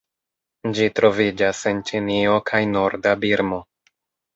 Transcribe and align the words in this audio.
Ĝi 0.77 0.87
troviĝas 1.01 1.61
en 1.75 1.85
Ĉinio 1.91 2.43
kaj 2.51 2.67
norda 2.75 3.17
Birmo. 3.25 3.67